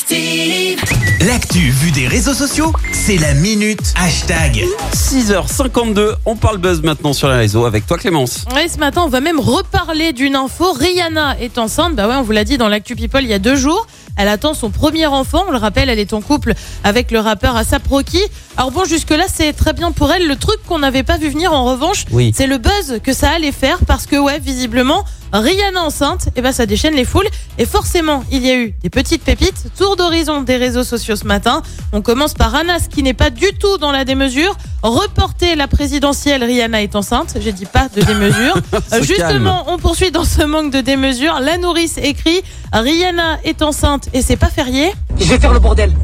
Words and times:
Active. 0.00 0.78
L'actu 1.26 1.70
vue 1.70 1.90
des 1.90 2.06
réseaux 2.06 2.34
sociaux, 2.34 2.70
c'est 2.92 3.16
la 3.16 3.32
minute 3.32 3.94
hashtag. 3.96 4.62
6h52, 4.92 6.16
on 6.26 6.36
parle 6.36 6.58
buzz 6.58 6.82
maintenant 6.82 7.14
sur 7.14 7.28
les 7.30 7.36
réseaux 7.36 7.64
avec 7.64 7.86
toi 7.86 7.96
Clémence. 7.96 8.44
Ouais, 8.54 8.68
ce 8.68 8.76
matin, 8.76 9.04
on 9.06 9.08
va 9.08 9.22
même 9.22 9.40
reparler 9.40 10.12
d'une 10.12 10.36
info. 10.36 10.70
Rihanna 10.74 11.40
est 11.40 11.56
enceinte. 11.56 11.94
Bah 11.96 12.08
ouais, 12.08 12.14
on 12.16 12.22
vous 12.22 12.32
l'a 12.32 12.44
dit 12.44 12.58
dans 12.58 12.68
l'actu 12.68 12.94
People 12.94 13.22
il 13.22 13.30
y 13.30 13.32
a 13.32 13.38
deux 13.38 13.56
jours. 13.56 13.86
Elle 14.18 14.28
attend 14.28 14.52
son 14.52 14.68
premier 14.70 15.06
enfant. 15.06 15.44
On 15.48 15.50
le 15.50 15.56
rappelle, 15.58 15.88
elle 15.88 15.98
est 15.98 16.12
en 16.12 16.20
couple 16.20 16.52
avec 16.84 17.10
le 17.10 17.20
rappeur 17.20 17.56
Asap 17.56 17.86
Rocky. 17.88 18.20
Alors 18.58 18.72
bon, 18.72 18.84
jusque-là, 18.84 19.24
c'est 19.32 19.54
très 19.54 19.72
bien 19.72 19.92
pour 19.92 20.12
elle. 20.12 20.26
Le 20.28 20.36
truc 20.36 20.56
qu'on 20.66 20.78
n'avait 20.78 21.04
pas 21.04 21.16
vu 21.16 21.30
venir, 21.30 21.54
en 21.54 21.64
revanche, 21.64 22.04
Oui. 22.10 22.32
c'est 22.36 22.46
le 22.46 22.58
buzz 22.58 22.98
que 23.02 23.14
ça 23.14 23.30
allait 23.30 23.52
faire 23.52 23.78
parce 23.86 24.04
que, 24.06 24.16
ouais, 24.16 24.38
visiblement, 24.40 25.04
Rihanna 25.34 25.82
enceinte, 25.82 26.28
et 26.36 26.40
ben 26.40 26.52
ça 26.52 26.64
déchaîne 26.64 26.94
les 26.94 27.04
foules. 27.04 27.28
Et 27.58 27.66
forcément, 27.66 28.24
il 28.30 28.46
y 28.46 28.50
a 28.50 28.56
eu 28.56 28.74
des 28.82 28.88
petites 28.88 29.22
pépites. 29.22 29.64
Tour 29.86 29.94
d'horizon 29.94 30.40
des 30.40 30.56
réseaux 30.56 30.82
sociaux 30.82 31.14
ce 31.14 31.24
matin. 31.24 31.62
On 31.92 32.02
commence 32.02 32.34
par 32.34 32.52
Anas 32.56 32.88
qui 32.90 33.04
n'est 33.04 33.14
pas 33.14 33.30
du 33.30 33.46
tout 33.56 33.78
dans 33.78 33.92
la 33.92 34.04
démesure. 34.04 34.56
Reporter 34.82 35.54
la 35.54 35.68
présidentielle, 35.68 36.42
Rihanna 36.42 36.82
est 36.82 36.96
enceinte. 36.96 37.36
J'ai 37.38 37.52
dit 37.52 37.66
pas 37.66 37.88
de 37.94 38.02
démesure. 38.02 38.56
Justement, 39.02 39.62
on 39.68 39.78
poursuit 39.78 40.10
dans 40.10 40.24
ce 40.24 40.42
manque 40.42 40.72
de 40.72 40.80
démesure. 40.80 41.38
La 41.40 41.56
nourrice 41.56 41.98
écrit 41.98 42.42
Rihanna 42.72 43.38
est 43.44 43.62
enceinte 43.62 44.08
et 44.12 44.22
c'est 44.22 44.36
pas 44.36 44.48
férié. 44.48 44.92
Je 45.20 45.26
vais 45.26 45.38
faire 45.38 45.52
le 45.52 45.60
bordel. 45.60 45.94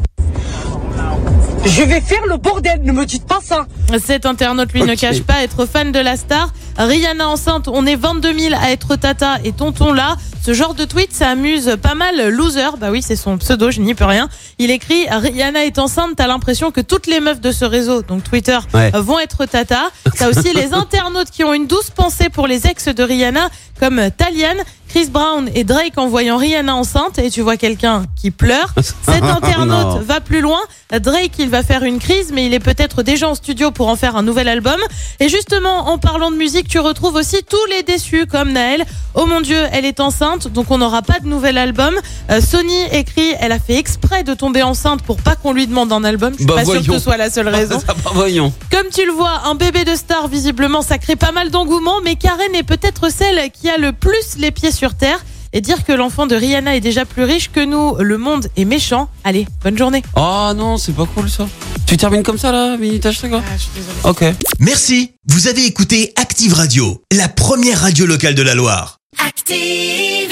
Je 1.65 1.81
vais 1.83 2.01
faire 2.01 2.25
le 2.27 2.37
bordel, 2.37 2.81
ne 2.83 2.91
me 2.91 3.05
dites 3.05 3.25
pas 3.25 3.39
ça. 3.41 3.65
Cet 4.05 4.25
internaute, 4.25 4.71
lui, 4.73 4.83
ne 4.83 4.95
cache 4.95 5.21
pas 5.21 5.43
être 5.43 5.65
fan 5.65 5.91
de 5.91 5.99
la 5.99 6.17
star. 6.17 6.51
Rihanna 6.77 7.27
enceinte, 7.27 7.67
on 7.67 7.85
est 7.85 7.95
22 7.95 8.37
000 8.37 8.55
à 8.59 8.71
être 8.71 8.95
tata 8.95 9.37
et 9.43 9.51
tonton 9.53 9.93
là. 9.93 10.15
Ce 10.43 10.53
genre 10.53 10.73
de 10.73 10.83
tweet, 10.83 11.13
ça 11.13 11.29
amuse 11.29 11.77
pas 11.81 11.95
mal 11.95 12.29
Loser. 12.29 12.77
Bah 12.79 12.89
oui, 12.91 13.01
c'est 13.01 13.15
son 13.15 13.37
pseudo, 13.37 13.71
je 13.71 13.79
n'y 13.79 13.93
peux 13.95 14.05
rien. 14.05 14.27
Il 14.59 14.71
écrit 14.71 15.05
Rihanna 15.09 15.65
est 15.65 15.79
enceinte, 15.79 16.11
t'as 16.17 16.27
l'impression 16.27 16.71
que 16.71 16.81
toutes 16.81 17.07
les 17.07 17.19
meufs 17.21 17.39
de 17.41 17.51
ce 17.51 17.63
réseau, 17.65 18.01
donc 18.01 18.23
Twitter, 18.23 18.57
Ouais. 18.73 18.91
vont 18.93 19.19
être 19.19 19.45
tata. 19.45 19.89
T'as 20.17 20.29
aussi 20.29 20.53
les 20.55 20.73
internautes 20.73 21.29
qui 21.31 21.43
ont 21.43 21.53
une 21.53 21.67
douce 21.67 21.89
pensée 21.91 22.29
pour 22.29 22.47
les 22.47 22.67
ex 22.67 22.85
de 22.89 23.03
Rihanna, 23.03 23.49
comme 23.79 24.01
Talian, 24.17 24.55
Chris 24.93 25.07
Brown 25.09 25.49
et 25.55 25.63
Drake 25.63 25.97
en 25.97 26.07
voyant 26.07 26.37
Rihanna 26.37 26.75
enceinte. 26.75 27.17
Et 27.17 27.31
tu 27.31 27.41
vois 27.41 27.57
quelqu'un 27.57 28.03
qui 28.15 28.29
pleure. 28.29 28.71
Cet 28.79 29.23
internaute 29.23 30.03
va 30.03 30.19
plus 30.21 30.39
loin. 30.39 30.59
Drake, 31.01 31.31
il 31.39 31.49
va 31.49 31.63
faire 31.63 31.81
une 31.81 31.97
crise, 31.97 32.31
mais 32.31 32.45
il 32.45 32.53
est 32.53 32.59
peut-être 32.59 33.01
déjà 33.01 33.27
en 33.27 33.33
studio 33.33 33.71
pour 33.71 33.87
en 33.87 33.95
faire 33.95 34.15
un 34.15 34.21
nouvel 34.21 34.47
album. 34.47 34.79
Et 35.19 35.29
justement, 35.29 35.89
en 35.89 35.97
parlant 35.97 36.29
de 36.29 36.35
musique, 36.35 36.67
tu 36.67 36.77
retrouves 36.77 37.15
aussi 37.15 37.37
tous 37.49 37.65
les 37.71 37.81
déçus 37.81 38.27
comme 38.27 38.51
Naël. 38.51 38.85
Oh 39.15 39.25
mon 39.25 39.41
Dieu, 39.41 39.57
elle 39.71 39.85
est 39.85 39.99
enceinte, 39.99 40.47
donc 40.47 40.69
on 40.69 40.77
n'aura 40.77 41.01
pas 41.01 41.19
de 41.19 41.27
nouvel 41.27 41.57
album. 41.57 41.93
Euh, 42.29 42.39
Sony 42.41 42.79
écrit, 42.91 43.33
elle 43.39 43.51
a 43.51 43.59
fait 43.59 43.77
exprès 43.77 44.23
de 44.23 44.35
tomber 44.35 44.61
enceinte 44.61 45.01
pour 45.01 45.17
pas 45.17 45.35
qu'on 45.35 45.53
lui 45.53 45.65
demande 45.65 45.91
un 45.91 46.03
album. 46.03 46.33
Je 46.33 46.37
suis 46.37 46.45
Bah, 46.45 46.55
pas 46.55 46.65
sûre 46.65 46.85
que 46.85 46.93
ce 46.93 46.99
soit 46.99 47.17
la 47.17 47.31
seule 47.31 47.47
raison. 47.49 47.79
Ça 47.79 47.93
va, 47.93 48.11
voyons. 48.13 48.53
Comme 48.71 48.89
tu 48.93 49.03
le 49.05 49.11
vois, 49.11 49.41
un 49.45 49.55
bébé 49.55 49.85
de 49.85 49.95
star, 49.95 50.27
visiblement, 50.27 50.83
ça 50.83 50.99
crée 50.99 51.15
pas 51.15 51.31
mal 51.31 51.49
d'engouement, 51.49 52.01
mais 52.03 52.15
Karen 52.15 52.53
est 52.53 52.63
peut-être 52.63 53.09
celle 53.11 53.49
qui 53.51 53.69
a 53.69 53.77
le 53.77 53.91
plus 53.91 54.37
les 54.37 54.51
pieds 54.51 54.71
sur 54.71 54.82
terre. 54.89 55.23
Et 55.55 55.61
dire 55.61 55.85
que 55.85 55.91
l'enfant 55.91 56.25
de 56.25 56.35
Rihanna 56.35 56.75
est 56.75 56.79
déjà 56.79 57.05
plus 57.05 57.23
riche 57.23 57.51
que 57.51 57.63
nous, 57.63 57.95
le 57.99 58.17
monde 58.17 58.47
est 58.57 58.65
méchant. 58.65 59.07
Allez, 59.23 59.47
bonne 59.63 59.77
journée. 59.77 60.01
Oh 60.15 60.51
non, 60.55 60.77
c'est 60.77 60.93
pas 60.93 61.05
cool 61.05 61.29
ça. 61.29 61.47
Tu 61.85 61.95
termines 61.95 62.23
comme 62.23 62.39
ça 62.39 62.51
là, 62.51 62.75
minute 62.75 63.05
hashtag 63.05 63.29
quoi 63.29 63.43
je 63.55 63.61
suis 63.61 63.71
désolée. 63.75 63.99
Ok. 64.03 64.25
Merci, 64.59 65.11
vous 65.27 65.47
avez 65.47 65.63
écouté 65.65 66.11
Active 66.15 66.55
Radio, 66.55 67.03
la 67.11 67.29
première 67.29 67.81
radio 67.81 68.07
locale 68.07 68.33
de 68.33 68.41
la 68.41 68.55
Loire. 68.55 68.97
Active. 69.19 70.31